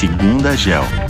Segunda 0.00 0.56
Gel. 0.56 1.09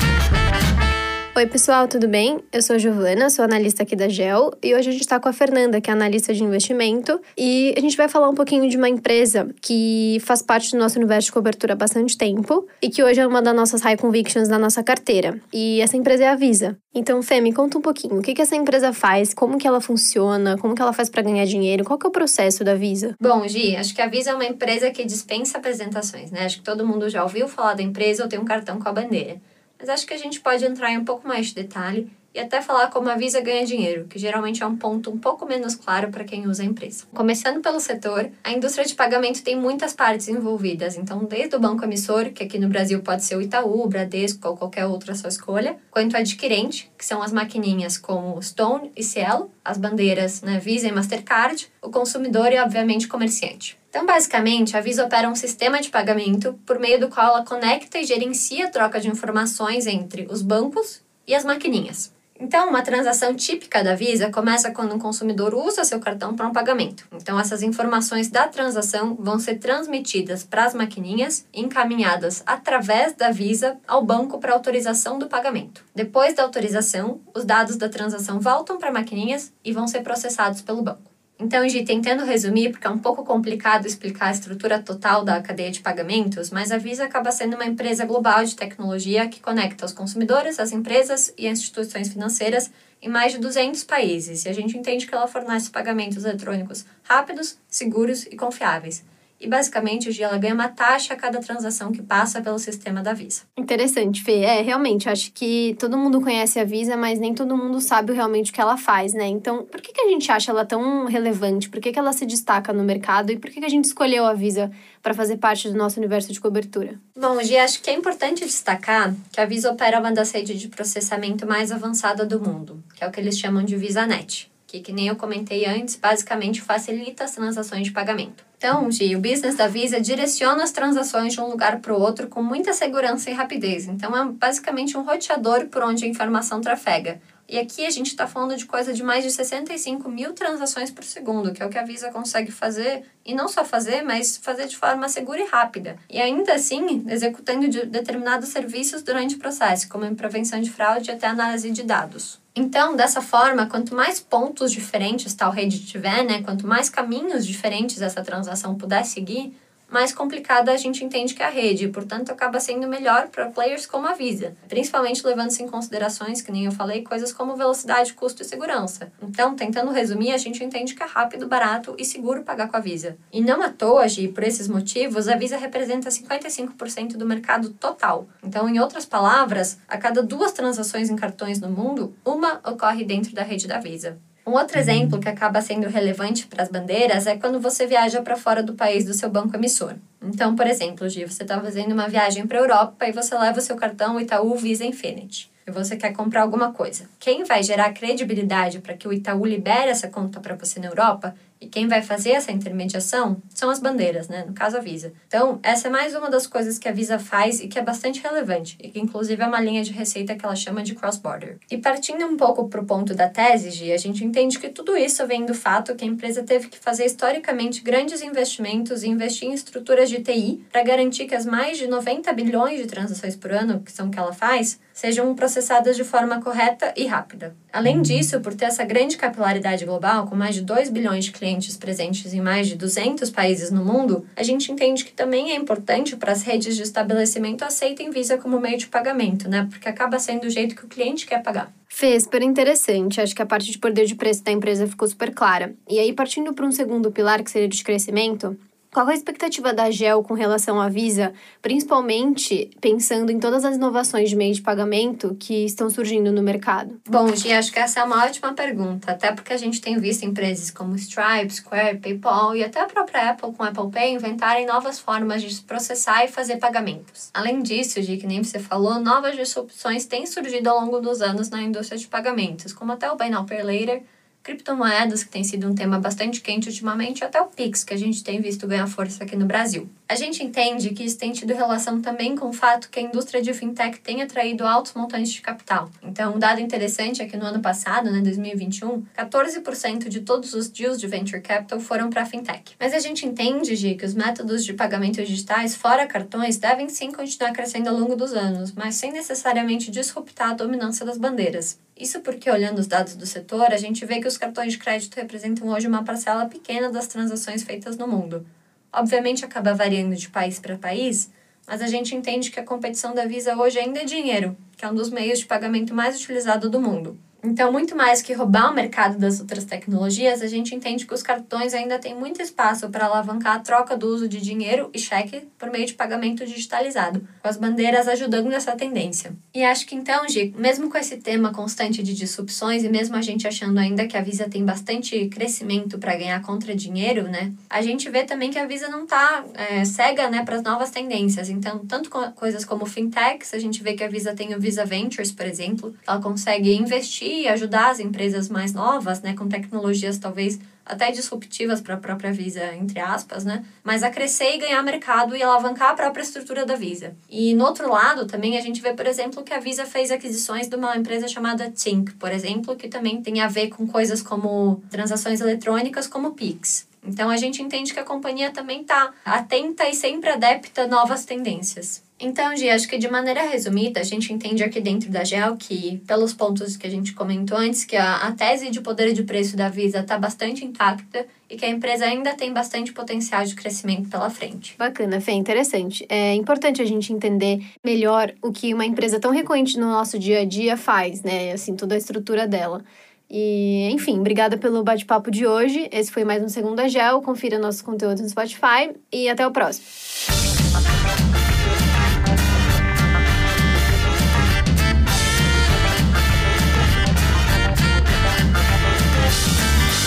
Oi, 1.41 1.47
pessoal, 1.47 1.89
tudo 1.89 2.07
bem? 2.07 2.39
Eu 2.53 2.61
sou 2.61 2.77
a 2.77 2.79
Giovana, 2.79 3.31
sou 3.31 3.43
analista 3.43 3.83
aqui 3.83 3.97
da 3.97 4.11
GEL 4.11 4.53
e 4.63 4.75
hoje 4.75 4.91
a 4.91 4.93
gente 4.93 5.01
está 5.01 5.19
com 5.19 5.27
a 5.27 5.33
Fernanda, 5.33 5.81
que 5.81 5.89
é 5.89 5.93
analista 5.95 6.35
de 6.35 6.45
investimento, 6.45 7.19
e 7.35 7.73
a 7.75 7.81
gente 7.81 7.97
vai 7.97 8.11
falar 8.11 8.29
um 8.29 8.35
pouquinho 8.35 8.69
de 8.69 8.77
uma 8.77 8.91
empresa 8.91 9.49
que 9.63 10.19
faz 10.21 10.43
parte 10.43 10.71
do 10.71 10.77
nosso 10.77 10.99
universo 10.99 11.29
de 11.29 11.33
cobertura 11.33 11.73
há 11.73 11.77
bastante 11.77 12.15
tempo 12.19 12.69
e 12.83 12.91
que 12.91 13.03
hoje 13.03 13.21
é 13.21 13.27
uma 13.27 13.41
das 13.41 13.57
nossas 13.57 13.81
high 13.81 13.97
convictions 13.97 14.49
da 14.49 14.59
nossa 14.59 14.83
carteira. 14.83 15.41
E 15.51 15.81
essa 15.81 15.97
empresa 15.97 16.25
é 16.25 16.29
a 16.29 16.37
Visa. 16.37 16.77
Então, 16.95 17.23
Fê, 17.23 17.41
me 17.41 17.55
conta 17.55 17.79
um 17.79 17.81
pouquinho, 17.81 18.19
o 18.19 18.23
que, 18.23 18.35
que 18.35 18.43
essa 18.43 18.55
empresa 18.55 18.93
faz, 18.93 19.33
como 19.33 19.57
que 19.57 19.67
ela 19.67 19.81
funciona, 19.81 20.59
como 20.59 20.75
que 20.75 20.83
ela 20.83 20.93
faz 20.93 21.09
para 21.09 21.23
ganhar 21.23 21.47
dinheiro, 21.47 21.85
qual 21.85 21.99
que 21.99 22.05
é 22.05 22.11
o 22.11 22.13
processo 22.13 22.63
da 22.63 22.75
Visa? 22.75 23.15
Bom, 23.19 23.49
Gi, 23.49 23.77
acho 23.77 23.95
que 23.95 24.03
a 24.03 24.09
Visa 24.09 24.33
é 24.33 24.35
uma 24.35 24.45
empresa 24.45 24.91
que 24.91 25.07
dispensa 25.07 25.57
apresentações, 25.57 26.31
né? 26.31 26.45
Acho 26.45 26.59
que 26.59 26.65
todo 26.65 26.87
mundo 26.87 27.09
já 27.09 27.23
ouviu 27.23 27.49
falar 27.49 27.73
da 27.73 27.83
empresa 27.83 28.25
ou 28.25 28.29
tem 28.29 28.39
um 28.39 28.45
cartão 28.45 28.79
com 28.79 28.87
a 28.87 28.93
bandeira 28.93 29.41
mas 29.81 29.89
acho 29.89 30.07
que 30.07 30.15
a 30.15 30.19
gente 30.19 30.41
pode 30.41 30.65
entrar 30.65 30.93
em 30.93 30.99
um 30.99 31.05
pouco 31.05 31.27
mais 31.27 31.47
de 31.47 31.55
detalhe 31.55 32.13
e 32.33 32.39
até 32.39 32.63
falar 32.63 32.89
como 32.89 33.09
a 33.09 33.17
Visa 33.17 33.41
ganha 33.41 33.67
dinheiro, 33.67 34.07
que 34.07 34.19
geralmente 34.19 34.63
é 34.63 34.67
um 34.67 34.77
ponto 34.77 35.11
um 35.11 35.19
pouco 35.19 35.45
menos 35.45 35.75
claro 35.75 36.11
para 36.11 36.23
quem 36.23 36.47
usa 36.47 36.63
a 36.63 36.67
empresa. 36.67 37.05
Começando 37.13 37.61
pelo 37.61 37.81
setor, 37.81 38.31
a 38.45 38.53
indústria 38.53 38.87
de 38.87 38.95
pagamento 38.95 39.43
tem 39.43 39.57
muitas 39.57 39.93
partes 39.93 40.29
envolvidas, 40.29 40.97
então 40.97 41.25
desde 41.25 41.57
o 41.57 41.61
banco 41.61 41.85
emissor, 41.85 42.31
que 42.31 42.45
aqui 42.45 42.59
no 42.59 42.69
Brasil 42.69 43.01
pode 43.03 43.25
ser 43.25 43.37
o 43.37 43.43
Itaú, 43.43 43.83
o 43.83 43.89
Bradesco 43.89 44.47
ou 44.47 44.57
qualquer 44.57 44.87
outra 44.87 45.15
sua 45.15 45.29
escolha, 45.29 45.77
quanto 45.91 46.17
adquirente, 46.17 46.91
que 46.97 47.05
são 47.05 47.23
as 47.23 47.33
maquininhas 47.33 47.99
como 47.99 48.41
Stone 48.41 48.93
e 48.95 49.03
Cielo, 49.03 49.51
as 49.65 49.77
bandeiras 49.77 50.43
né, 50.43 50.59
Visa 50.61 50.87
e 50.87 50.93
Mastercard, 50.93 51.69
o 51.83 51.91
consumidor 51.91 52.53
e 52.53 52.61
obviamente 52.61 53.07
o 53.07 53.09
comerciante. 53.09 53.80
Então, 53.91 54.07
basicamente, 54.07 54.77
a 54.77 54.81
Visa 54.81 55.05
opera 55.05 55.29
um 55.29 55.35
sistema 55.35 55.81
de 55.81 55.91
pagamento 55.91 56.59
por 56.65 56.79
meio 56.79 57.01
do 57.01 57.09
qual 57.09 57.27
ela 57.27 57.45
conecta 57.45 57.99
e 57.99 58.05
gerencia 58.05 58.67
a 58.67 58.71
troca 58.71 59.01
de 59.01 59.11
informações 59.11 59.85
entre 59.85 60.29
os 60.31 60.43
bancos 60.43 61.03
e 61.27 61.35
as 61.35 61.45
maquininhas. 61.45 62.13
Então, 62.39 62.71
uma 62.71 62.83
transação 62.83 63.35
típica 63.35 63.85
da 63.85 63.95
Visa 63.95 64.31
começa 64.31 64.71
quando 64.71 64.95
um 64.95 64.99
consumidor 64.99 65.53
usa 65.55 65.85
seu 65.85 66.01
cartão 66.01 66.35
para 66.35 66.47
um 66.47 66.53
pagamento. 66.53 67.07
Então, 67.13 67.39
essas 67.39 67.63
informações 67.63 68.31
da 68.31 68.49
transação 68.49 69.15
vão 69.17 69.39
ser 69.39 69.57
transmitidas 69.57 70.43
para 70.45 70.65
as 70.65 70.73
maquininhas 70.73 71.45
e 71.53 71.61
encaminhadas 71.61 72.43
através 72.47 73.13
da 73.13 73.31
Visa 73.31 73.77
ao 73.87 74.03
banco 74.03 74.39
para 74.39 74.55
autorização 74.55 75.19
do 75.19 75.27
pagamento. 75.27 75.85
Depois 75.95 76.33
da 76.33 76.45
autorização, 76.45 77.21
os 77.35 77.45
dados 77.45 77.77
da 77.77 77.91
transação 77.91 78.41
voltam 78.41 78.79
para 78.79 78.93
maquininhas 78.93 79.53
e 79.63 79.73
vão 79.73 79.87
ser 79.87 80.01
processados 80.01 80.63
pelo 80.63 80.81
banco. 80.81 81.10
Então, 81.43 81.67
Gi, 81.67 81.87
tentando 81.87 82.23
resumir, 82.23 82.71
porque 82.71 82.87
é 82.87 82.91
um 82.91 82.99
pouco 82.99 83.25
complicado 83.25 83.87
explicar 83.87 84.27
a 84.27 84.31
estrutura 84.31 84.79
total 84.79 85.25
da 85.25 85.41
cadeia 85.41 85.71
de 85.71 85.81
pagamentos, 85.81 86.51
mas 86.51 86.71
a 86.71 86.77
Visa 86.77 87.05
acaba 87.05 87.33
sendo 87.33 87.55
uma 87.55 87.65
empresa 87.65 88.05
global 88.05 88.45
de 88.45 88.55
tecnologia 88.55 89.27
que 89.27 89.41
conecta 89.41 89.87
os 89.87 89.93
consumidores, 89.95 90.61
as 90.61 90.71
empresas 90.71 91.33
e 91.39 91.49
as 91.49 91.59
instituições 91.59 92.11
financeiras 92.13 92.71
em 93.01 93.09
mais 93.09 93.33
de 93.33 93.39
200 93.39 93.85
países. 93.85 94.45
E 94.45 94.51
a 94.51 94.53
gente 94.53 94.77
entende 94.77 95.07
que 95.07 95.15
ela 95.15 95.27
fornece 95.27 95.71
pagamentos 95.71 96.27
eletrônicos 96.27 96.85
rápidos, 97.03 97.57
seguros 97.67 98.27
e 98.27 98.37
confiáveis. 98.37 99.03
E 99.41 99.49
basicamente, 99.49 100.07
hoje 100.07 100.23
ela 100.23 100.37
ganha 100.37 100.53
uma 100.53 100.69
taxa 100.69 101.15
a 101.15 101.17
cada 101.17 101.41
transação 101.41 101.91
que 101.91 102.03
passa 102.03 102.43
pelo 102.43 102.59
sistema 102.59 103.03
da 103.03 103.15
Visa. 103.15 103.43
Interessante, 103.57 104.23
Fê. 104.23 104.41
É, 104.41 104.61
realmente, 104.61 105.09
acho 105.09 105.33
que 105.33 105.75
todo 105.79 105.97
mundo 105.97 106.21
conhece 106.21 106.61
a 106.61 106.65
Visa, 106.65 106.95
mas 106.95 107.19
nem 107.19 107.33
todo 107.33 107.57
mundo 107.57 107.81
sabe 107.81 108.13
realmente 108.13 108.51
o 108.51 108.55
que 108.55 108.61
ela 108.61 108.77
faz, 108.77 109.15
né? 109.15 109.27
Então, 109.27 109.65
por 109.65 109.81
que, 109.81 109.95
que 109.95 110.03
a 110.03 110.09
gente 110.09 110.31
acha 110.31 110.51
ela 110.51 110.67
tão 110.67 111.07
relevante? 111.07 111.71
Por 111.71 111.81
que, 111.81 111.91
que 111.91 111.99
ela 111.99 112.13
se 112.13 112.27
destaca 112.27 112.71
no 112.71 112.85
mercado? 112.85 113.33
E 113.33 113.39
por 113.39 113.51
que, 113.51 113.61
que 113.61 113.67
a 113.67 113.71
gente 113.71 113.87
escolheu 113.87 114.27
a 114.27 114.35
Visa 114.35 114.71
para 115.03 115.15
fazer 115.15 115.39
parte 115.39 115.71
do 115.71 115.75
nosso 115.75 115.99
universo 115.99 116.31
de 116.31 116.39
cobertura? 116.39 117.01
Bom, 117.19 117.43
Gi, 117.43 117.57
acho 117.57 117.81
que 117.81 117.89
é 117.89 117.95
importante 117.95 118.45
destacar 118.45 119.15
que 119.33 119.41
a 119.41 119.47
Visa 119.47 119.73
opera 119.73 120.01
uma 120.01 120.13
das 120.13 120.31
redes 120.33 120.61
de 120.61 120.69
processamento 120.69 121.47
mais 121.47 121.73
avançada 121.73 122.27
do 122.27 122.39
mundo, 122.39 122.85
que 122.95 123.03
é 123.03 123.09
o 123.09 123.11
que 123.11 123.19
eles 123.19 123.39
chamam 123.39 123.65
de 123.65 123.75
VisaNet 123.75 124.50
que, 124.71 124.81
que 124.81 124.93
nem 124.93 125.09
eu 125.09 125.17
comentei 125.17 125.67
antes, 125.67 125.97
basicamente 125.97 126.63
facilita 126.63 127.25
as 127.25 127.35
transações 127.35 127.83
de 127.83 127.91
pagamento. 127.91 128.45
Então, 128.57 128.89
Gi, 128.91 129.17
o 129.17 129.21
business 129.21 129.57
da 129.57 129.67
Visa 129.67 130.01
direciona 130.01 130.63
as 130.63 130.71
transações 130.71 131.33
de 131.33 131.41
um 131.41 131.49
lugar 131.49 131.81
para 131.81 131.93
o 131.93 132.01
outro 132.01 132.29
com 132.29 132.41
muita 132.41 132.73
segurança 132.73 133.31
e 133.31 133.33
rapidez. 133.33 133.89
Então, 133.89 134.17
é 134.17 134.25
basicamente 134.27 134.97
um 134.97 135.03
roteador 135.03 135.67
por 135.67 135.83
onde 135.83 136.05
a 136.05 136.09
informação 136.09 136.61
trafega. 136.61 137.21
E 137.49 137.59
aqui 137.59 137.85
a 137.85 137.91
gente 137.91 138.09
está 138.09 138.29
falando 138.29 138.57
de 138.57 138.65
coisa 138.65 138.93
de 138.93 139.03
mais 139.03 139.25
de 139.25 139.33
65 139.33 140.09
mil 140.09 140.35
transações 140.35 140.89
por 140.89 141.03
segundo, 141.03 141.53
que 141.53 141.61
é 141.61 141.67
o 141.67 141.69
que 141.69 141.79
a 141.79 141.83
Visa 141.83 142.13
consegue 142.13 142.53
fazer, 142.53 143.03
e 143.27 143.35
não 143.35 143.49
só 143.49 143.65
fazer, 143.65 144.03
mas 144.03 144.37
fazer 144.37 144.69
de 144.69 144.77
forma 144.77 145.09
segura 145.09 145.41
e 145.41 145.47
rápida. 145.47 145.97
E 146.09 146.21
ainda 146.21 146.55
assim, 146.55 147.05
executando 147.09 147.67
de 147.67 147.87
determinados 147.87 148.51
serviços 148.51 149.03
durante 149.03 149.35
o 149.35 149.39
processo, 149.39 149.89
como 149.89 150.15
prevenção 150.15 150.61
de 150.61 150.71
fraude 150.71 151.11
e 151.11 151.13
até 151.13 151.27
análise 151.27 151.73
de 151.73 151.83
dados. 151.83 152.39
Então, 152.55 152.97
dessa 152.97 153.23
forma, 153.23 153.67
quanto 153.67 153.95
mais 153.95 154.19
pontos 154.19 154.73
diferentes 154.73 155.35
tal 155.35 155.53
rede 155.53 155.87
tiver, 155.87 156.25
né, 156.25 156.43
quanto 156.43 156.67
mais 156.67 156.91
caminhos 156.91 157.47
diferentes 157.47 158.03
essa 158.03 158.23
transação 158.23 158.75
puder 158.75 159.05
seguir, 159.05 159.55
mais 159.91 160.13
complicada 160.13 160.73
a 160.73 160.77
gente 160.77 161.05
entende 161.05 161.35
que 161.35 161.43
é 161.43 161.47
a 161.47 161.51
rede, 161.51 161.85
e, 161.85 161.89
portanto, 161.89 162.31
acaba 162.31 162.61
sendo 162.61 162.87
melhor 162.87 163.29
para 163.29 163.51
players 163.51 163.87
como 163.87 164.07
a 164.07 164.15
Visa, 164.15 164.57
principalmente 164.69 165.27
levando-se 165.27 165.63
em 165.63 165.69
considerações, 165.69 166.41
que 166.41 166.53
nem 166.53 166.65
eu 166.65 166.73
falei, 166.73 167.03
coisas 167.03 167.33
como 167.33 167.57
velocidade, 167.57 168.15
custo 168.15 168.43
e 168.43 168.45
segurança. 168.45 169.13
Então, 169.21 169.55
tentando 169.55 169.91
resumir, 169.91 170.33
a 170.33 170.39
gente 170.39 170.63
entende 170.63 170.95
que 170.95 171.03
é 171.03 171.07
rápido, 171.07 171.49
barato 171.49 171.95
e 171.99 172.05
seguro 172.05 172.43
pagar 172.43 172.69
com 172.69 172.77
a 172.77 172.81
Visa. 172.81 173.17
E 173.33 173.41
não 173.41 173.63
à 173.63 173.69
toa, 173.69 174.09
Gi, 174.09 174.29
por 174.29 174.45
esses 174.45 174.69
motivos, 174.69 175.29
a 175.29 175.37
Visa 175.37 175.57
representa 175.57 176.09
55% 176.09 177.17
do 177.17 177.27
mercado 177.27 177.71
total. 177.71 178.29
Então, 178.43 178.69
em 178.69 178.79
outras 178.79 179.05
palavras, 179.05 179.79
a 179.89 179.99
cada 179.99 180.23
duas 180.23 180.53
transações 180.53 181.11
em 181.11 181.17
cartões 181.17 181.61
no 181.61 181.69
mundo, 181.69 182.15
uma 182.25 182.61
ocorre 182.65 183.05
dentro 183.05 183.35
da 183.35 183.43
rede 183.43 183.67
da 183.67 183.79
Visa. 183.79 184.19
Um 184.51 184.55
outro 184.55 184.81
exemplo 184.81 185.21
que 185.21 185.29
acaba 185.29 185.63
sendo 185.63 185.89
relevante 185.89 186.49
para 186.49 186.65
as 186.65 186.69
bandeiras 186.69 187.25
é 187.29 187.37
quando 187.37 187.61
você 187.61 187.87
viaja 187.87 188.21
para 188.21 188.35
fora 188.35 188.65
do 188.65 188.75
país 188.75 189.05
do 189.05 189.15
seu 189.15 189.31
banco 189.31 189.55
emissor. 189.55 189.95
Então, 190.21 190.57
por 190.57 190.67
exemplo, 190.67 191.09
Gi, 191.09 191.25
você 191.25 191.45
está 191.45 191.61
fazendo 191.61 191.93
uma 191.93 192.09
viagem 192.09 192.45
para 192.45 192.59
a 192.59 192.63
Europa 192.63 193.07
e 193.07 193.13
você 193.13 193.39
leva 193.39 193.61
o 193.61 193.63
seu 193.63 193.77
cartão 193.77 194.19
Itaú 194.19 194.57
Visa 194.57 194.85
Infinity 194.85 195.49
e 195.65 195.71
você 195.71 195.97
quer 195.97 196.13
comprar 196.13 196.43
alguma 196.43 196.73
coisa. 196.73 197.05
Quem 197.21 197.45
vai 197.45 197.63
gerar 197.63 197.93
credibilidade 197.93 198.81
para 198.81 198.95
que 198.95 199.07
o 199.07 199.13
Itaú 199.13 199.47
libere 199.47 199.89
essa 199.89 200.09
conta 200.09 200.41
para 200.41 200.57
você 200.57 200.81
na 200.81 200.89
Europa 200.89 201.33
e 201.61 201.69
quem 201.69 201.87
vai 201.87 202.01
fazer 202.01 202.31
essa 202.31 202.51
intermediação 202.51 203.43
são 203.55 203.69
as 203.69 203.79
bandeiras, 203.79 204.29
né? 204.29 204.45
No 204.47 204.55
caso, 204.55 204.79
a 204.79 204.81
Visa. 204.81 205.13
Então, 205.27 205.61
essa 205.63 205.89
é 205.89 205.91
mais 205.91 206.15
uma 206.15 206.31
das 206.31 206.47
coisas 206.47 206.79
que 206.79 206.89
a 206.89 206.93
Visa 206.93 207.19
faz 207.19 207.61
e 207.61 207.69
que 207.69 207.79
é 207.79 207.83
bastante 207.83 208.23
relevante, 208.23 208.79
e 208.81 208.89
que 208.89 208.99
inclusive 208.99 209.43
é 209.43 209.47
uma 209.47 209.61
linha 209.61 209.83
de 209.85 209.93
receita 209.93 210.35
que 210.35 210.45
ela 210.45 210.57
chama 210.57 210.83
de 210.83 210.95
cross-border. 210.95 211.59
E 211.71 211.77
partindo 211.77 212.25
um 212.25 212.37
pouco 212.37 212.67
para 212.69 212.81
o 212.81 212.87
ponto 212.87 213.15
da 213.15 213.29
tese, 213.29 213.71
Gi, 213.71 213.93
a 213.93 213.99
gente 213.99 214.25
entende 214.25 214.59
que 214.59 214.71
tudo 214.71 214.97
isso 214.97 215.27
vem 215.27 215.45
do 215.45 215.55
fato 215.55 215.95
que 215.95 216.05
a 216.05 216.09
empresa 216.09 216.43
teve 216.43 216.69
que 216.69 216.79
fazer 216.79 217.05
historicamente 217.05 217.83
grandes 217.83 218.23
investimentos 218.23 219.03
e 219.03 219.09
investir 219.09 219.49
em 219.49 219.53
estruturas 219.53 220.09
de 220.09 220.23
TI 220.23 220.65
para 220.73 220.83
garantir 220.83 221.27
que 221.27 221.35
as 221.35 221.45
mais 221.45 221.77
de 221.77 221.87
90 221.87 222.33
bilhões 222.33 222.81
de 222.81 222.87
transações 222.87 223.37
por 223.37 223.53
ano, 223.53 223.81
que 223.81 223.93
são 223.93 224.09
o 224.09 224.11
que 224.11 224.19
ela 224.19 224.33
faz, 224.33 224.81
sejam 224.95 225.35
processadas 225.35 225.97
de 225.97 226.05
forma 226.05 226.41
correta 226.41 226.93
e 226.97 227.07
rápida. 227.07 227.55
Além 227.73 228.01
disso, 228.03 228.41
por 228.41 228.55
ter 228.55 228.67
essa 228.67 228.85
grande 228.85 229.17
capilaridade 229.17 229.85
global, 229.85 230.27
com 230.27 230.35
mais 230.35 230.55
de 230.55 230.63
2 230.63 230.91
bilhões 230.91 231.27
de 231.27 231.33
clientes 231.33 231.50
presentes 231.77 232.33
em 232.33 232.41
mais 232.41 232.69
de 232.69 232.77
200 232.77 233.31
países 233.31 233.71
no 233.71 233.85
mundo, 233.85 234.27
a 234.37 234.43
gente 234.43 234.71
entende 234.71 235.05
que 235.05 235.13
também 235.13 235.53
é 235.53 235.57
importante 235.57 236.17
para 236.17 236.33
as 236.33 236.43
redes 236.43 236.77
de 236.77 236.83
estabelecimento 236.83 237.65
aceitem 237.65 238.11
Visa 238.11 238.37
como 238.37 238.61
meio 238.61 238.79
de 238.79 238.87
pagamento, 238.87 239.49
né? 239.49 239.67
Porque 239.71 239.89
acaba 239.89 240.19
sendo 240.19 240.45
o 240.45 240.51
jeito 240.51 240.75
que 240.75 240.85
o 240.85 240.89
cliente 240.89 241.27
quer 241.27 241.43
pagar. 241.43 241.73
Fê, 241.89 242.19
super 242.19 242.43
interessante. 242.43 243.21
Acho 243.21 243.35
que 243.35 243.43
a 243.43 243.47
parte 243.47 243.71
de 243.71 243.79
poder 243.79 244.07
de 244.07 244.15
preço 244.15 244.45
da 244.45 244.53
empresa 244.53 244.87
ficou 244.87 245.09
super 245.09 245.35
clara. 245.35 245.75
E 245.89 245.99
aí, 245.99 246.13
partindo 246.13 246.55
para 246.55 246.65
um 246.65 246.73
segundo 246.73 247.11
pilar, 247.11 247.43
que 247.43 247.51
seria 247.51 247.69
de 247.69 247.83
crescimento, 247.83 248.57
qual 248.93 249.09
a 249.09 249.15
expectativa 249.15 249.73
da 249.73 249.91
GEL 249.91 250.23
com 250.23 250.35
relação 250.35 250.81
à 250.81 250.89
Visa, 250.89 251.33
principalmente 251.63 252.71
pensando 252.81 253.31
em 253.31 253.39
todas 253.39 253.65
as 253.65 253.77
inovações 253.77 254.29
de 254.29 254.37
meio 254.37 254.53
de 254.53 254.61
pagamento 254.61 255.37
que 255.39 255.65
estão 255.65 255.89
surgindo 255.89 256.33
no 256.33 256.43
mercado? 256.43 257.01
Bom, 257.09 257.35
Gi, 257.35 257.53
acho 257.53 257.73
que 257.73 257.79
essa 257.79 258.01
é 258.01 258.05
uma 258.05 258.25
ótima 258.25 258.53
pergunta, 258.53 259.13
até 259.13 259.33
porque 259.33 259.53
a 259.53 259.57
gente 259.57 259.81
tem 259.81 259.99
visto 259.99 260.25
empresas 260.25 260.71
como 260.71 260.97
Stripe, 260.97 261.53
Square, 261.53 261.99
PayPal 261.99 262.57
e 262.57 262.65
até 262.65 262.81
a 262.81 262.87
própria 262.87 263.31
Apple 263.31 263.53
com 263.53 263.63
Apple 263.63 263.91
Pay 263.91 264.15
inventarem 264.15 264.67
novas 264.67 264.99
formas 264.99 265.43
de 265.43 265.61
processar 265.63 266.25
e 266.25 266.29
fazer 266.29 266.57
pagamentos. 266.57 267.31
Além 267.33 267.63
disso, 267.63 268.03
Gi, 268.03 268.17
que 268.17 268.27
nem 268.27 268.43
você 268.43 268.59
falou, 268.59 268.99
novas 268.99 269.37
disrupções 269.37 270.05
têm 270.05 270.27
surgido 270.27 270.69
ao 270.69 270.81
longo 270.81 271.01
dos 271.01 271.23
anos 271.23 271.49
na 271.49 271.63
indústria 271.63 271.99
de 271.99 272.09
pagamentos, 272.09 272.73
como 272.73 272.93
até 272.93 273.11
o 273.11 273.17
Buy 273.17 273.31
Now 273.31 273.47
Pay 273.47 273.63
Later, 273.63 274.03
criptomoedas, 274.43 275.23
que 275.23 275.31
tem 275.31 275.45
sido 275.45 275.69
um 275.69 275.75
tema 275.75 275.99
bastante 275.99 276.41
quente 276.41 276.69
ultimamente, 276.69 277.25
até 277.25 277.41
o 277.41 277.47
Pix, 277.47 277.85
que 277.85 277.95
a 277.95 277.97
gente 277.97 278.25
tem 278.25 278.41
visto 278.41 278.67
ganhar 278.67 278.87
força 278.87 279.25
aqui 279.25 279.37
no 279.37 279.47
Brasil. 279.47 279.89
A 280.09 280.17
gente 280.17 280.43
entende 280.43 280.91
que 280.91 281.05
isso 281.05 281.19
tem 281.19 281.31
tido 281.31 281.55
relação 281.55 282.01
também 282.01 282.35
com 282.35 282.49
o 282.49 282.53
fato 282.53 282.89
que 282.91 282.99
a 282.99 283.03
indústria 283.03 283.41
de 283.41 283.53
fintech 283.53 284.01
tem 284.01 284.23
atraído 284.23 284.67
altos 284.67 284.93
montantes 284.95 285.33
de 285.33 285.41
capital. 285.41 285.91
Então, 286.03 286.35
um 286.35 286.39
dado 286.39 286.61
interessante 286.61 287.23
é 287.23 287.27
que 287.27 287.37
no 287.37 287.45
ano 287.45 287.61
passado, 287.61 288.11
né, 288.11 288.21
2021, 288.21 289.03
14% 289.17 290.09
de 290.09 290.21
todos 290.21 290.53
os 290.55 290.69
deals 290.69 290.99
de 290.99 291.07
venture 291.07 291.41
capital 291.41 291.79
foram 291.79 292.11
para 292.11 292.27
fintech. 292.27 292.75
Mas 292.79 292.93
a 292.93 292.99
gente 292.99 293.25
entende, 293.25 293.77
Gi, 293.77 293.95
que 293.95 294.05
os 294.05 294.15
métodos 294.15 294.65
de 294.65 294.73
pagamento 294.73 295.23
digitais 295.23 295.77
fora 295.77 296.07
cartões 296.07 296.57
devem 296.57 296.89
sim 296.89 297.13
continuar 297.13 297.53
crescendo 297.53 297.89
ao 297.89 297.97
longo 297.97 298.17
dos 298.17 298.33
anos, 298.33 298.73
mas 298.73 298.97
sem 298.97 299.13
necessariamente 299.13 299.91
disruptar 299.91 300.51
a 300.51 300.55
dominância 300.55 301.07
das 301.07 301.19
bandeiras. 301.19 301.79
Isso 302.01 302.21
porque, 302.21 302.51
olhando 302.51 302.79
os 302.79 302.87
dados 302.87 303.15
do 303.15 303.27
setor, 303.27 303.75
a 303.75 303.77
gente 303.77 304.07
vê 304.07 304.23
que 304.23 304.27
os 304.27 304.39
cartões 304.39 304.73
de 304.73 304.79
crédito 304.79 305.15
representam 305.17 305.69
hoje 305.69 305.87
uma 305.87 306.03
parcela 306.03 306.47
pequena 306.47 306.91
das 306.91 307.07
transações 307.07 307.63
feitas 307.63 307.99
no 307.99 308.09
mundo. 308.09 308.47
Obviamente 308.91 309.45
acaba 309.45 309.75
variando 309.75 310.17
de 310.17 310.31
país 310.31 310.59
para 310.59 310.79
país, 310.79 311.31
mas 311.67 311.83
a 311.83 311.87
gente 311.87 312.17
entende 312.17 312.51
que 312.51 312.59
a 312.59 312.65
competição 312.65 313.15
da 313.15 313.27
Visa 313.27 313.55
hoje 313.55 313.79
ainda 313.79 314.01
é 314.01 314.05
dinheiro, 314.07 314.57
que 314.79 314.85
é 314.87 314.91
um 314.91 314.95
dos 314.95 315.11
meios 315.11 315.41
de 315.41 315.47
pagamento 315.47 315.93
mais 315.93 316.17
utilizado 316.17 316.71
do 316.71 316.81
mundo. 316.81 317.19
Então, 317.43 317.73
muito 317.73 317.97
mais 317.97 318.21
que 318.21 318.33
roubar 318.33 318.71
o 318.71 318.75
mercado 318.75 319.19
das 319.19 319.41
outras 319.41 319.65
tecnologias, 319.65 320.43
a 320.43 320.47
gente 320.47 320.75
entende 320.75 321.07
que 321.07 321.15
os 321.15 321.23
cartões 321.23 321.73
ainda 321.73 321.99
têm 321.99 322.15
muito 322.15 322.43
espaço 322.43 322.89
para 322.91 323.07
alavancar 323.07 323.57
a 323.57 323.61
troca 323.61 323.97
do 323.97 324.07
uso 324.07 324.29
de 324.29 324.41
dinheiro 324.41 324.91
e 324.93 324.99
cheque 324.99 325.49
por 325.59 325.71
meio 325.71 325.87
de 325.87 325.95
pagamento 325.95 326.45
digitalizado, 326.45 327.27
com 327.43 327.49
as 327.49 327.57
bandeiras 327.57 328.09
ajudando 328.09 328.49
nessa 328.49 328.73
tendência. 328.73 329.33
E 329.55 329.65
acho 329.65 329.87
que 329.87 329.95
então, 329.95 330.29
Gi, 330.29 330.55
mesmo 330.57 330.91
com 330.91 330.99
esse 330.99 331.17
tema 331.17 331.53
constante 331.53 332.03
de 332.03 332.15
disrupções 332.15 332.85
e 332.85 332.89
mesmo 332.89 333.17
a 333.17 333.23
gente 333.23 333.49
achando 333.49 333.79
ainda 333.79 334.07
que 334.07 334.17
a 334.17 334.23
Visa 334.23 334.49
tem 334.49 334.65
bastante 334.65 335.29
crescimento 335.29 335.99
para 335.99 336.17
ganhar 336.17 336.41
contra 336.43 336.75
dinheiro, 336.75 337.25
né, 337.25 337.53
a 337.69 337.81
gente 337.81 338.09
vê 338.11 338.25
também 338.25 338.51
que 338.51 338.59
a 338.59 338.67
Visa 338.67 338.89
não 338.89 339.05
está 339.05 339.45
é, 339.55 339.85
cega 339.85 340.29
né, 340.29 340.45
para 340.45 340.57
as 340.57 340.63
novas 340.63 340.91
tendências. 340.91 341.49
Então, 341.49 341.79
tanto 341.87 342.11
coisas 342.35 342.65
como 342.65 342.85
fintechs, 342.85 343.55
a 343.55 343.59
gente 343.59 343.83
vê 343.83 343.95
que 343.95 344.05
a 344.05 344.09
Visa 344.09 344.35
tem 344.35 344.55
o 344.55 344.61
Visa 344.61 344.85
Ventures, 344.85 345.33
por 345.33 345.47
exemplo, 345.47 345.95
ela 346.07 346.21
consegue 346.21 346.75
investir 346.75 347.30
e 347.31 347.49
ajudar 347.49 347.91
as 347.91 348.01
empresas 348.01 348.49
mais 348.49 348.73
novas, 348.73 349.21
né, 349.21 349.35
com 349.35 349.49
tecnologias 349.49 350.19
talvez 350.19 350.59
até 350.85 351.13
disruptivas 351.13 351.81
para 351.81 351.95
a 351.95 351.99
própria 351.99 352.33
Visa, 352.33 352.75
entre 352.75 352.99
aspas, 352.99 353.45
né? 353.45 353.65
Mas 353.85 354.03
a 354.03 354.11
crescer 354.11 354.55
e 354.55 354.59
ganhar 354.59 354.83
mercado 354.83 355.37
e 355.37 355.43
alavancar 355.43 355.91
a 355.91 355.95
própria 355.95 356.23
estrutura 356.23 356.67
da 356.67 356.75
Visa. 356.75 357.15
E 357.29 357.55
no 357.55 357.65
outro 357.65 357.89
lado, 357.89 358.27
também 358.27 358.59
a 358.59 358.61
gente 358.61 358.81
vê, 358.81 358.93
por 358.93 359.07
exemplo, 359.07 359.45
que 359.45 359.55
a 359.55 359.61
Visa 359.61 359.85
fez 359.85 360.11
aquisições 360.11 360.67
de 360.67 360.75
uma 360.75 360.97
empresa 360.97 361.29
chamada 361.29 361.71
Tink, 361.71 362.15
por 362.15 362.33
exemplo, 362.33 362.75
que 362.75 362.89
também 362.89 363.23
tem 363.23 363.41
a 363.41 363.47
ver 363.47 363.69
com 363.69 363.87
coisas 363.87 364.21
como 364.21 364.83
transações 364.91 365.41
eletrônicas, 365.41 366.09
como 366.09 366.33
Pix. 366.33 366.90
Então 367.07 367.31
a 367.31 367.37
gente 367.37 367.63
entende 367.63 367.93
que 367.93 368.01
a 368.01 368.05
companhia 368.05 368.51
também 368.51 368.83
está 368.83 369.13
atenta 369.25 369.89
e 369.89 369.95
sempre 369.95 370.31
adepta 370.31 370.83
a 370.83 370.87
novas 370.87 371.25
tendências. 371.25 372.03
Então, 372.23 372.55
Gi, 372.55 372.69
acho 372.69 372.87
que 372.87 372.99
de 372.99 373.11
maneira 373.11 373.43
resumida, 373.45 373.99
a 373.99 374.03
gente 374.03 374.31
entende 374.31 374.63
aqui 374.63 374.79
dentro 374.79 375.11
da 375.11 375.25
GEL 375.25 375.57
que, 375.57 376.03
pelos 376.07 376.35
pontos 376.35 376.77
que 376.77 376.87
a 376.87 376.91
gente 376.91 377.15
comentou 377.15 377.57
antes, 377.57 377.87
que 377.87 377.97
a, 377.97 378.17
a 378.17 378.33
tese 378.33 378.71
de 378.71 378.83
poder 378.83 379.15
de 379.15 379.23
preço 379.23 379.57
da 379.57 379.71
Visa 379.71 380.01
está 380.01 380.19
bastante 380.19 380.63
intacta 380.63 381.27
e 381.49 381.57
que 381.57 381.65
a 381.65 381.71
empresa 381.71 382.05
ainda 382.05 382.35
tem 382.35 382.53
bastante 382.53 382.93
potencial 382.93 383.43
de 383.45 383.55
crescimento 383.55 384.11
pela 384.11 384.29
frente. 384.29 384.75
Bacana, 384.77 385.19
Fê, 385.19 385.33
interessante. 385.33 386.05
É 386.11 386.35
importante 386.35 386.83
a 386.83 386.85
gente 386.85 387.11
entender 387.11 387.65
melhor 387.83 388.35
o 388.43 388.53
que 388.53 388.75
uma 388.75 388.85
empresa 388.85 389.19
tão 389.19 389.31
recorrente 389.31 389.79
no 389.79 389.87
nosso 389.87 390.19
dia 390.19 390.41
a 390.41 390.45
dia 390.45 390.77
faz, 390.77 391.23
né? 391.23 391.53
Assim, 391.53 391.75
toda 391.75 391.95
a 391.95 391.99
estrutura 391.99 392.47
dela. 392.47 392.85
E, 393.31 393.89
enfim, 393.93 394.19
obrigada 394.19 394.59
pelo 394.59 394.83
bate-papo 394.83 395.31
de 395.31 395.47
hoje. 395.47 395.89
Esse 395.93 396.11
foi 396.11 396.25
mais 396.25 396.43
um 396.43 396.49
Segunda 396.49 396.89
Gel. 396.89 397.23
Confira 397.23 397.59
nossos 397.59 397.81
conteúdos 397.81 398.21
no 398.21 398.29
Spotify 398.29 398.93
e 399.13 399.29
até 399.29 399.47
o 399.47 399.53
próximo. 399.53 399.87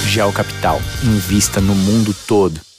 Gel 0.06 0.32
Capital. 0.34 0.80
Invista 1.04 1.62
no 1.62 1.74
mundo 1.74 2.14
todo. 2.28 2.73